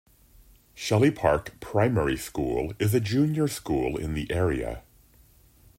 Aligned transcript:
Shelly 0.73 1.11
Park 1.11 1.59
Primary 1.59 2.17
School 2.17 2.73
is 2.79 2.95
a 2.95 2.99
junior 2.99 3.47
school 3.47 3.97
in 3.97 4.15
the 4.15 4.31
area. 4.31 4.81